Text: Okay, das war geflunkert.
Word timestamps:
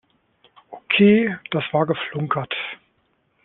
Okay, 0.73 1.35
das 1.51 1.63
war 1.73 1.85
geflunkert. 1.85 2.55